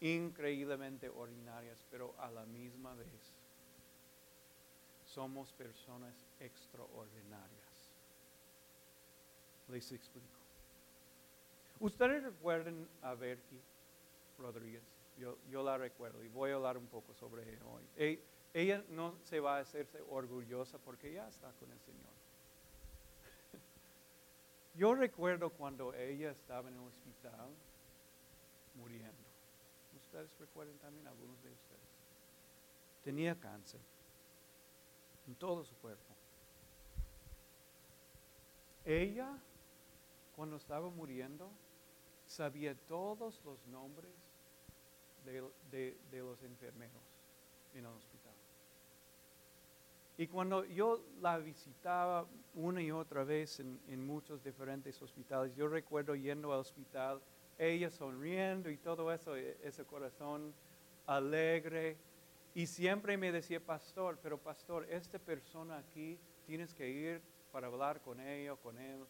increíblemente 0.00 1.10
ordinarias, 1.10 1.84
pero 1.90 2.14
a 2.18 2.30
la 2.30 2.46
misma 2.46 2.94
vez 2.94 3.34
somos 5.04 5.52
personas 5.52 6.14
extraordinarias. 6.40 7.92
Les 9.68 9.92
explico. 9.92 10.40
Ustedes 11.80 12.22
recuerdan 12.22 12.88
a 13.02 13.12
Bertie 13.12 13.60
Rodríguez. 14.38 14.82
Yo, 15.18 15.36
yo, 15.50 15.62
la 15.62 15.76
recuerdo 15.76 16.24
y 16.24 16.28
voy 16.28 16.52
a 16.52 16.54
hablar 16.54 16.78
un 16.78 16.86
poco 16.86 17.12
sobre 17.12 17.42
ella 17.42 17.66
hoy. 17.66 18.18
Ella 18.56 18.82
no 18.88 19.18
se 19.22 19.38
va 19.38 19.58
a 19.58 19.60
hacerse 19.60 20.00
orgullosa 20.08 20.78
porque 20.78 21.12
ya 21.12 21.28
está 21.28 21.52
con 21.60 21.70
el 21.70 21.78
Señor. 21.80 22.14
Yo 24.74 24.94
recuerdo 24.94 25.50
cuando 25.50 25.92
ella 25.92 26.30
estaba 26.30 26.70
en 26.70 26.76
el 26.76 26.80
hospital 26.80 27.50
muriendo. 28.76 29.28
Ustedes 29.98 30.30
recuerdan 30.40 30.78
también 30.78 31.06
algunos 31.06 31.36
de 31.42 31.52
ustedes. 31.52 31.80
Tenía 33.04 33.38
cáncer 33.38 33.82
en 35.26 35.34
todo 35.34 35.62
su 35.62 35.74
cuerpo. 35.76 36.14
Ella, 38.86 39.38
cuando 40.34 40.56
estaba 40.56 40.88
muriendo, 40.88 41.50
sabía 42.24 42.74
todos 42.74 43.38
los 43.44 43.66
nombres 43.66 44.14
de, 45.26 45.94
los 46.10 46.42
enfermeros 46.42 47.02
en 47.74 47.80
el 47.80 47.92
hospital. 47.92 48.15
Y 50.18 50.28
cuando 50.28 50.64
yo 50.64 51.04
la 51.20 51.36
visitaba 51.38 52.26
una 52.54 52.80
y 52.80 52.90
otra 52.90 53.22
vez 53.22 53.60
en, 53.60 54.06
muchos 54.06 54.42
diferentes 54.42 55.00
hospitales, 55.02 55.54
yo 55.54 55.68
recuerdo 55.68 56.14
yendo 56.14 56.52
al 56.54 56.60
hospital, 56.60 57.20
ella 57.58 57.90
sonriendo 57.90 58.70
y 58.70 58.78
todo 58.78 59.12
eso, 59.12 59.36
e, 59.36 59.58
ese 59.62 59.84
corazón 59.84 60.54
alegre. 61.06 61.98
Y 62.54 62.66
siempre 62.66 63.18
me 63.18 63.30
decía, 63.30 63.60
pastor, 63.60 64.18
pero 64.22 64.38
pastor, 64.38 64.86
esta 64.88 65.18
persona 65.18 65.76
aquí 65.76 66.18
tienes 66.46 66.72
que 66.72 66.88
ir 66.88 67.20
para 67.52 67.66
hablar 67.66 68.00
con 68.00 68.18
ella, 68.18 68.56
con 68.56 68.78
él, 68.78 69.04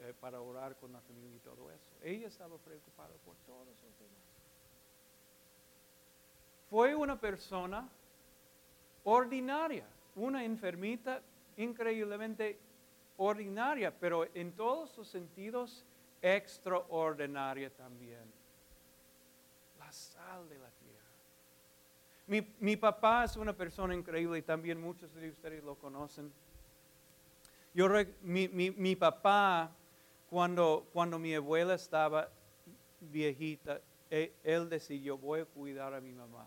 eh, 0.00 0.12
para 0.20 0.42
orar 0.42 0.76
con 0.76 0.92
la 0.92 1.00
familia 1.00 1.36
y 1.36 1.40
todo 1.40 1.70
eso. 1.70 1.90
Ella 2.02 2.28
estaba 2.28 2.58
preocupada 2.58 3.14
por 3.24 3.34
todos 3.46 3.66
los 3.66 3.98
demás. 3.98 4.20
Fue 6.68 6.94
una 6.94 7.18
persona 7.18 7.88
ordinaria 9.04 9.86
una 10.20 10.44
enfermita 10.44 11.22
increíblemente 11.56 12.58
ordinaria, 13.16 13.92
pero 13.98 14.26
en 14.34 14.52
todos 14.52 14.90
sus 14.90 15.08
sentidos 15.08 15.84
extraordinaria 16.22 17.70
también. 17.70 18.30
La 19.78 19.90
sal 19.92 20.48
de 20.48 20.58
la 20.58 20.70
tierra. 20.70 22.44
Mi, 22.60 22.76
papá 22.76 23.24
es 23.24 23.36
una 23.36 23.52
persona 23.52 23.94
increíble 23.94 24.38
y 24.38 24.42
también 24.42 24.80
muchos 24.80 25.12
de 25.14 25.30
ustedes 25.30 25.64
lo 25.64 25.74
conocen. 25.74 26.32
Yo, 27.74 27.88
mi, 28.22 28.96
papá, 28.96 29.70
cuando, 30.28 30.86
cuando 30.92 31.18
mi 31.18 31.34
abuela 31.34 31.74
estaba 31.74 32.28
viejita, 33.00 33.80
él, 34.10 34.32
él 34.44 34.68
decidió, 34.68 35.16
voy 35.16 35.40
a 35.40 35.44
cuidar 35.44 35.94
a 35.94 36.00
mi 36.00 36.12
mamá 36.12 36.46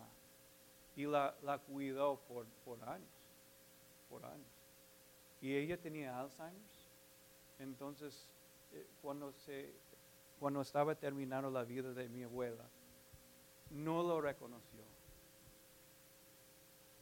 y 0.96 1.06
la, 1.06 1.36
la 1.44 1.58
cuidó 1.58 2.20
por, 2.28 2.46
por 2.66 2.82
años, 2.88 3.10
por 4.14 4.26
años. 4.26 4.54
Y 5.42 5.56
ella 5.56 5.76
tenía 5.82 6.20
Alzheimer's, 6.20 6.88
entonces 7.58 8.30
eh, 8.72 8.86
cuando, 9.02 9.32
se, 9.32 9.74
cuando 10.40 10.62
estaba 10.62 10.94
terminando 10.94 11.50
la 11.50 11.64
vida 11.64 11.92
de 11.94 12.08
mi 12.10 12.24
abuela, 12.24 12.64
no 13.72 14.04
lo 14.04 14.22
reconoció, 14.22 14.84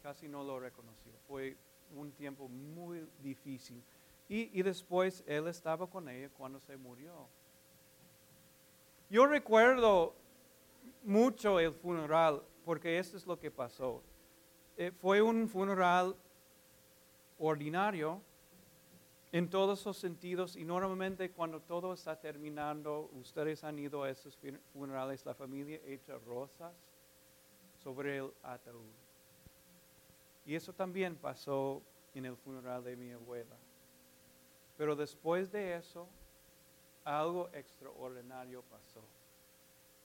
casi 0.02 0.30
no 0.30 0.44
lo 0.46 0.58
reconoció. 0.60 1.12
Fue 1.28 1.58
un 1.94 2.14
tiempo 2.14 2.48
muy 2.48 3.06
difícil. 3.22 3.84
Y, 4.30 4.58
y 4.58 4.64
después 4.64 5.26
él 5.28 5.50
estaba 5.50 5.88
con 5.88 6.08
ella 6.08 6.30
cuando 6.38 6.62
se 6.62 6.78
murió. 6.78 7.28
Yo 9.10 9.28
recuerdo 9.28 10.16
mucho 11.04 11.60
el 11.60 11.74
funeral 11.74 12.42
porque 12.64 12.98
esto 12.98 13.18
es 13.18 13.28
lo 13.28 13.38
que 13.38 13.52
pasó. 13.52 14.02
Eh, 14.78 14.92
fue 15.02 15.22
un 15.22 15.50
funeral 15.50 16.16
ordinario 17.42 18.22
en 19.32 19.50
todos 19.50 19.86
los 19.86 19.98
sentidos 19.98 20.56
y 20.56 20.64
normalmente 20.64 21.32
cuando 21.32 21.62
todo 21.62 21.94
está 21.94 22.20
terminando, 22.20 23.10
ustedes 23.14 23.64
han 23.64 23.80
ido 23.80 24.04
a 24.04 24.10
esos 24.10 24.38
funerales, 24.74 25.26
la 25.26 25.34
familia 25.34 25.80
echa 25.86 26.18
rosas 26.20 26.74
sobre 27.84 28.18
el 28.18 28.32
ataúd. 28.44 28.92
Y 30.46 30.56
eso 30.56 30.74
también 30.74 31.16
pasó 31.16 31.82
en 32.14 32.26
el 32.26 32.36
funeral 32.36 32.84
de 32.84 32.96
mi 32.96 33.12
abuela. 33.12 33.56
Pero 34.78 34.96
después 34.96 35.52
de 35.52 35.76
eso, 35.76 36.08
algo 37.04 37.50
extraordinario 37.54 38.62
pasó. 38.64 39.04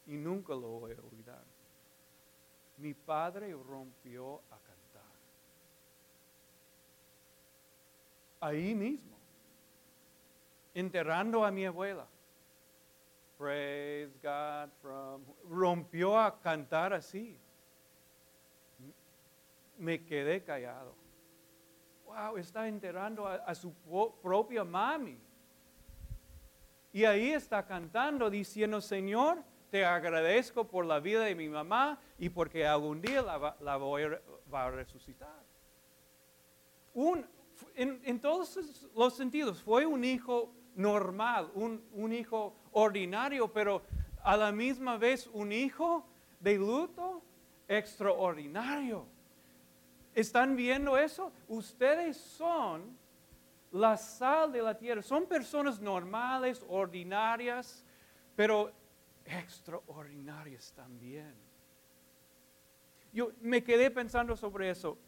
Y 0.07 0.17
nunca 0.17 0.53
lo 0.55 0.69
voy 0.69 0.93
a 0.93 1.01
olvidar. 1.01 1.45
Mi 2.77 2.95
padre 2.95 3.53
rompió 3.53 4.37
a 4.51 4.59
cantar. 4.59 4.77
Ahí 8.41 8.75
mismo. 8.75 9.17
Enterrando 10.75 11.45
a 11.45 11.51
mi 11.51 11.65
abuela. 11.65 12.07
Praise 13.39 14.13
God 14.23 14.71
from. 14.81 15.23
Rompió 15.49 16.19
a 16.19 16.41
cantar 16.41 16.93
así. 16.93 17.39
Me 19.79 20.05
quedé 20.05 20.43
callado. 20.43 20.95
Wow, 22.07 22.39
está 22.39 22.67
enterrando 22.67 23.27
a, 23.27 23.55
su 23.55 23.73
propia 24.23 24.65
mami. 24.65 25.19
Y 26.93 27.05
ahí 27.05 27.33
está 27.33 27.67
cantando 27.67 28.31
diciendo, 28.31 28.81
Señor, 28.81 29.43
te 29.71 29.85
agradezco 29.85 30.65
por 30.65 30.87
la 30.87 31.01
vida 31.01 31.25
de 31.25 31.35
mi 31.35 31.49
mamá 31.49 31.99
y 32.19 32.31
porque 32.31 32.67
algún 32.67 33.03
día 33.03 33.23
la, 33.61 33.77
voy 33.77 34.05
a, 34.05 34.21
va 34.53 34.67
a 34.67 34.71
resucitar. 34.71 35.43
En, 37.75 38.21
todos 38.21 38.89
los 38.95 39.17
sentidos, 39.17 39.63
fue 39.63 39.87
un 39.87 40.05
hijo 40.05 40.53
normal, 40.75 41.51
un, 41.55 41.83
un 41.93 42.13
hijo 42.13 42.55
ordinario, 42.73 43.53
pero 43.53 43.83
a 44.23 44.37
la 44.37 44.53
misma 44.53 44.97
vez 44.97 45.29
un 45.33 45.53
hijo 45.53 46.07
de 46.41 46.57
luto 46.57 47.23
extraordinario. 47.69 49.07
¿Están 50.15 50.57
viendo 50.57 50.97
eso? 50.97 51.33
Ustedes 51.49 52.17
son 52.17 52.97
la 53.73 53.97
sal 53.97 54.53
de 54.53 54.63
la 54.63 54.77
tierra. 54.77 55.03
Son 55.03 55.27
personas 55.27 55.81
normales, 55.81 56.65
ordinarias, 56.69 57.85
pero 58.35 58.73
extraordinarias 59.25 60.73
también. 60.75 61.35
Yo 63.13 63.33
me 63.41 63.63
quedé 63.63 63.91
pensando 63.91 64.37
sobre 64.37 64.71
eso. 64.71 64.99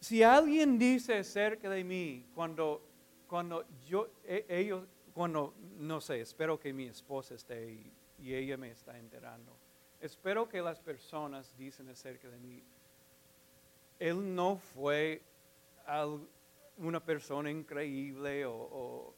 Si 0.00 0.22
alguien 0.22 0.78
dice 0.78 1.18
acerca 1.18 1.68
de 1.68 1.84
mí 1.84 2.26
cuando, 2.34 2.82
cuando 3.28 3.66
yo, 3.86 4.08
e, 4.24 4.46
ellos, 4.48 4.86
cuando, 5.12 5.54
no 5.78 6.00
sé, 6.00 6.22
espero 6.22 6.58
que 6.58 6.72
mi 6.72 6.86
esposa 6.86 7.34
esté 7.34 7.70
y, 7.70 7.92
y 8.18 8.34
ella 8.34 8.56
me 8.56 8.70
está 8.70 8.98
enterando. 8.98 9.54
Espero 10.00 10.48
que 10.48 10.62
las 10.62 10.80
personas 10.80 11.54
dicen 11.58 11.88
acerca 11.90 12.28
de 12.28 12.38
mí, 12.38 12.62
él 13.98 14.34
no 14.34 14.56
fue 14.56 15.22
una 16.78 17.04
persona 17.04 17.50
increíble 17.50 18.46
o 18.46 19.14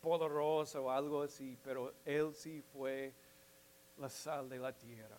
poderoso 0.00 0.84
o 0.84 0.90
algo 0.90 1.22
así, 1.22 1.56
pero 1.62 1.94
él 2.04 2.34
sí 2.34 2.62
fue 2.72 3.12
la 3.98 4.08
sal 4.08 4.48
de 4.48 4.58
la 4.58 4.72
tierra. 4.72 5.18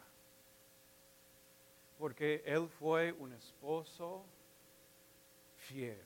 Porque 1.97 2.43
él 2.45 2.67
fue 2.67 3.13
un 3.13 3.31
esposo 3.33 4.25
fiel. 5.67 6.03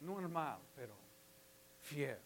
Normal, 0.00 0.58
pero 0.74 0.94
fiel. 1.80 2.18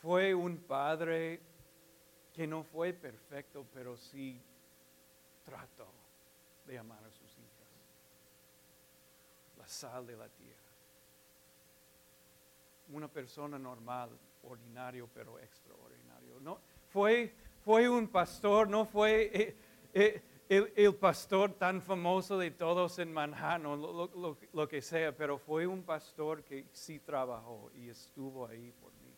Fue 0.00 0.34
un 0.34 0.58
padre 0.58 1.40
que 2.32 2.46
no 2.46 2.62
fue 2.62 2.92
perfecto, 2.92 3.66
pero 3.72 3.96
sí 3.96 4.40
trató 5.44 5.88
de 6.66 6.78
amar 6.78 7.02
a 7.04 7.10
sus 7.10 7.30
hijos 7.38 7.56
sal 9.66 10.06
de 10.06 10.16
la 10.16 10.28
tierra. 10.28 10.54
Una 12.92 13.08
persona 13.08 13.58
normal, 13.58 14.10
ordinario, 14.44 15.08
pero 15.12 15.38
extraordinario. 15.38 16.40
No, 16.40 16.58
fue, 16.88 17.32
fue 17.64 17.88
un 17.88 18.08
pastor, 18.08 18.68
no 18.68 18.84
fue 18.84 19.30
eh, 19.32 19.56
eh, 19.92 20.22
el, 20.48 20.94
pastor 20.94 21.52
tan 21.54 21.82
famoso 21.82 22.38
de 22.38 22.50
todos 22.50 22.98
en 22.98 23.12
Manhattan, 23.12 23.62
lo, 23.64 24.38
lo 24.52 24.68
que 24.68 24.82
sea, 24.82 25.16
pero 25.16 25.38
fue 25.38 25.66
un 25.66 25.82
pastor 25.82 26.44
que 26.44 26.66
sí 26.72 27.00
trabajó 27.00 27.70
y 27.74 27.88
estuvo 27.88 28.46
ahí 28.46 28.72
por 28.80 28.92
mí. 28.92 29.14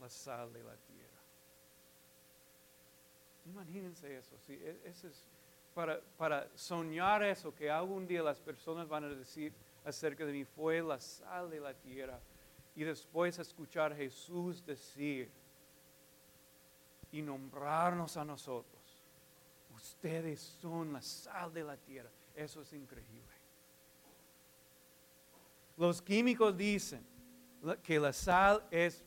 La 0.00 0.08
sal 0.08 0.52
de 0.52 0.62
la 0.62 0.76
tierra. 0.76 0.92
Imagínense 3.46 4.16
eso, 4.16 4.38
sí, 4.38 4.54
e, 4.54 4.80
ese 4.84 5.08
es 5.08 5.26
para, 5.74 6.48
soñar 6.54 7.22
eso, 7.22 7.54
que 7.54 7.70
algún 7.70 8.06
día 8.06 8.22
las 8.22 8.40
personas 8.40 8.88
van 8.88 9.04
a 9.04 9.08
decir 9.08 9.52
acerca 9.84 10.24
de 10.24 10.32
mí, 10.32 10.44
fue 10.44 10.82
la 10.82 11.00
sal 11.00 11.50
de 11.50 11.60
la 11.60 11.74
tierra. 11.74 12.20
Y 12.74 12.84
después 12.84 13.38
escuchar 13.38 13.92
a 13.92 13.96
Jesús 13.96 14.64
decir 14.64 15.30
y 17.10 17.20
nombrarnos 17.20 18.16
a 18.16 18.24
nosotros, 18.24 18.71
ustedes 19.82 20.40
son 20.60 20.92
la 20.92 21.02
sal 21.02 21.52
de 21.52 21.64
la 21.64 21.76
tierra. 21.76 22.08
Eso 22.34 22.62
es 22.62 22.72
increíble. 22.72 23.20
Los 25.76 26.00
químicos 26.00 26.56
dicen 26.56 27.04
que 27.82 27.98
la 27.98 28.12
sal 28.12 28.62
es 28.70 29.02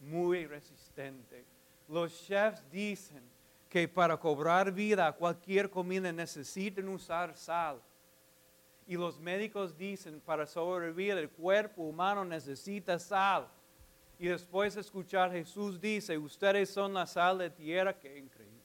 muy 0.00 0.46
resistente. 0.46 1.44
Los 1.88 2.26
chefs 2.26 2.62
dicen 2.70 3.22
que 3.68 3.86
para 3.86 4.16
cobrar 4.16 4.72
vida 4.72 5.12
cualquier 5.12 5.68
comida 5.68 6.10
necesitan 6.10 6.88
usar 6.88 7.36
sal. 7.36 7.80
Y 8.86 8.96
los 8.96 9.18
médicos 9.18 9.76
dicen, 9.76 10.20
para 10.20 10.46
sobrevivir 10.46 11.18
el 11.18 11.30
cuerpo 11.30 11.82
humano 11.82 12.24
necesita 12.24 12.98
sal. 12.98 13.48
Y 14.18 14.28
después 14.28 14.74
de 14.74 14.80
escuchar 14.80 15.32
Jesús 15.32 15.80
dice, 15.80 16.16
ustedes 16.16 16.70
son 16.70 16.94
la 16.94 17.06
sal 17.06 17.38
de 17.38 17.50
tierra, 17.50 17.98
qué 17.98 18.18
increíble. 18.18 18.63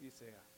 Así 0.00 0.10
sea. 0.10 0.49